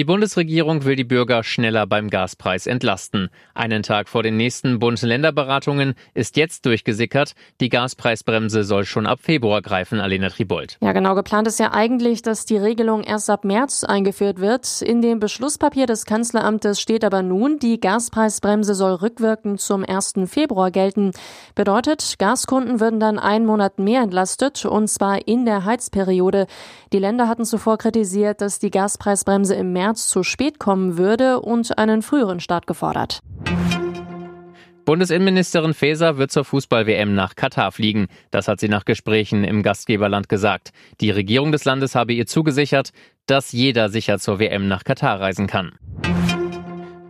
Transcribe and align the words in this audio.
Die 0.00 0.04
Bundesregierung 0.04 0.86
will 0.86 0.96
die 0.96 1.04
Bürger 1.04 1.44
schneller 1.44 1.86
beim 1.86 2.08
Gaspreis 2.08 2.66
entlasten. 2.66 3.28
Einen 3.52 3.82
Tag 3.82 4.08
vor 4.08 4.22
den 4.22 4.38
nächsten 4.38 4.78
Bund-Länder-Beratungen 4.78 5.92
ist 6.14 6.38
jetzt 6.38 6.64
durchgesickert, 6.64 7.34
die 7.60 7.68
Gaspreisbremse 7.68 8.64
soll 8.64 8.86
schon 8.86 9.06
ab 9.06 9.18
Februar 9.20 9.60
greifen, 9.60 10.00
Alena 10.00 10.30
Tribold. 10.30 10.78
Ja, 10.80 10.92
genau. 10.92 11.14
Geplant 11.14 11.48
ist 11.48 11.60
ja 11.60 11.72
eigentlich, 11.72 12.22
dass 12.22 12.46
die 12.46 12.56
Regelung 12.56 13.02
erst 13.02 13.28
ab 13.28 13.44
März 13.44 13.84
eingeführt 13.84 14.40
wird. 14.40 14.80
In 14.80 15.02
dem 15.02 15.20
Beschlusspapier 15.20 15.84
des 15.84 16.06
Kanzleramtes 16.06 16.80
steht 16.80 17.04
aber 17.04 17.22
nun, 17.22 17.58
die 17.58 17.78
Gaspreisbremse 17.78 18.74
soll 18.74 18.94
rückwirkend 18.94 19.60
zum 19.60 19.84
1. 19.84 20.14
Februar 20.24 20.70
gelten. 20.70 21.10
Bedeutet, 21.54 22.14
Gaskunden 22.18 22.80
würden 22.80 23.00
dann 23.00 23.18
einen 23.18 23.44
Monat 23.44 23.78
mehr 23.78 24.00
entlastet, 24.00 24.64
und 24.64 24.88
zwar 24.88 25.28
in 25.28 25.44
der 25.44 25.66
Heizperiode. 25.66 26.46
Die 26.94 26.98
Länder 26.98 27.28
hatten 27.28 27.44
zuvor 27.44 27.76
kritisiert, 27.76 28.40
dass 28.40 28.58
die 28.58 28.70
Gaspreisbremse 28.70 29.54
im 29.54 29.74
März 29.74 29.89
zu 29.94 30.22
spät 30.22 30.58
kommen 30.58 30.98
würde 30.98 31.40
und 31.40 31.78
einen 31.78 32.02
früheren 32.02 32.40
Start 32.40 32.66
gefordert. 32.66 33.20
Bundesinnenministerin 34.84 35.74
Faeser 35.74 36.18
wird 36.18 36.32
zur 36.32 36.44
Fußball-WM 36.44 37.14
nach 37.14 37.36
Katar 37.36 37.70
fliegen. 37.70 38.08
Das 38.30 38.48
hat 38.48 38.58
sie 38.58 38.68
nach 38.68 38.84
Gesprächen 38.84 39.44
im 39.44 39.62
Gastgeberland 39.62 40.28
gesagt. 40.28 40.72
Die 41.00 41.10
Regierung 41.10 41.52
des 41.52 41.64
Landes 41.64 41.94
habe 41.94 42.12
ihr 42.12 42.26
zugesichert, 42.26 42.90
dass 43.26 43.52
jeder 43.52 43.88
sicher 43.88 44.18
zur 44.18 44.40
WM 44.40 44.66
nach 44.66 44.82
Katar 44.82 45.20
reisen 45.20 45.46
kann. 45.46 45.78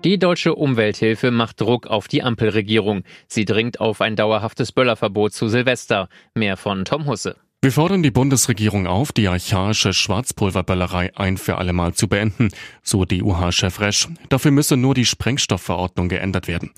Die 0.05 0.19
deutsche 0.19 0.55
Umwelthilfe 0.55 1.31
macht 1.31 1.61
Druck 1.61 1.87
auf 1.87 2.09
die 2.09 2.23
Ampelregierung. 2.23 3.03
Sie 3.29 3.45
dringt 3.45 3.81
auf 3.81 4.01
ein 4.01 4.17
dauerhaftes 4.17 4.73
Böllerverbot 4.73 5.33
zu 5.33 5.49
Silvester. 5.49 6.09
Mehr 6.35 6.57
von 6.57 6.85
Tom 6.85 7.07
Husse. 7.07 7.37
Wir 7.63 7.73
fordern 7.73 8.03
die 8.03 8.11
Bundesregierung 8.11 8.87
auf, 8.87 9.13
die 9.13 9.29
archaische 9.29 9.93
Schwarzpulverböllerei 9.93 11.15
ein 11.15 11.37
für 11.37 11.59
allemal 11.59 11.93
zu 11.93 12.09
beenden, 12.09 12.49
so 12.83 13.05
DUH-Chef 13.05 13.81
Resch. 13.81 14.09
Dafür 14.31 14.51
müsse 14.51 14.79
nur 14.79 14.95
die 14.95 15.05
Sprengstoffverordnung 15.05 16.09
geändert 16.09 16.49
werden. 16.49 16.71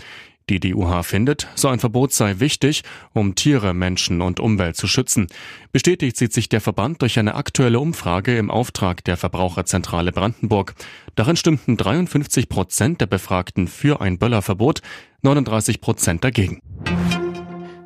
Die 0.48 0.58
DUH 0.58 1.04
findet, 1.04 1.46
so 1.54 1.68
ein 1.68 1.78
Verbot 1.78 2.12
sei 2.12 2.40
wichtig, 2.40 2.82
um 3.12 3.36
Tiere, 3.36 3.74
Menschen 3.74 4.20
und 4.20 4.40
Umwelt 4.40 4.74
zu 4.74 4.88
schützen. 4.88 5.28
Bestätigt 5.70 6.16
sieht 6.16 6.32
sich 6.32 6.48
der 6.48 6.60
Verband 6.60 7.00
durch 7.00 7.16
eine 7.16 7.36
aktuelle 7.36 7.78
Umfrage 7.78 8.36
im 8.36 8.50
Auftrag 8.50 9.04
der 9.04 9.16
Verbraucherzentrale 9.16 10.10
Brandenburg. 10.10 10.74
Darin 11.14 11.36
stimmten 11.36 11.76
53 11.76 12.48
Prozent 12.48 13.00
der 13.00 13.06
Befragten 13.06 13.68
für 13.68 14.00
ein 14.00 14.18
Böllerverbot, 14.18 14.82
39 15.22 15.80
Prozent 15.80 16.24
dagegen. 16.24 16.60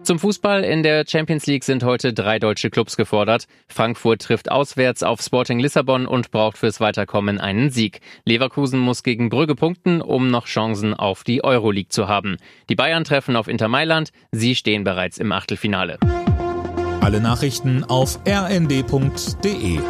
Zum 0.06 0.20
Fußball 0.20 0.62
in 0.62 0.84
der 0.84 1.04
Champions 1.04 1.48
League 1.48 1.64
sind 1.64 1.82
heute 1.82 2.12
drei 2.12 2.38
deutsche 2.38 2.70
Clubs 2.70 2.96
gefordert. 2.96 3.48
Frankfurt 3.66 4.22
trifft 4.22 4.52
auswärts 4.52 5.02
auf 5.02 5.20
Sporting 5.20 5.58
Lissabon 5.58 6.06
und 6.06 6.30
braucht 6.30 6.58
fürs 6.58 6.78
Weiterkommen 6.78 7.40
einen 7.40 7.70
Sieg. 7.70 8.00
Leverkusen 8.24 8.78
muss 8.78 9.02
gegen 9.02 9.30
Brügge 9.30 9.56
punkten, 9.56 10.00
um 10.00 10.30
noch 10.30 10.46
Chancen 10.46 10.94
auf 10.94 11.24
die 11.24 11.42
Euroleague 11.42 11.88
zu 11.88 12.06
haben. 12.06 12.36
Die 12.68 12.76
Bayern 12.76 13.02
treffen 13.02 13.34
auf 13.34 13.48
Inter 13.48 13.66
Mailand. 13.66 14.10
Sie 14.30 14.54
stehen 14.54 14.84
bereits 14.84 15.18
im 15.18 15.32
Achtelfinale. 15.32 15.98
Alle 17.00 17.20
Nachrichten 17.20 17.82
auf 17.82 18.20
rnd.de 18.28 19.80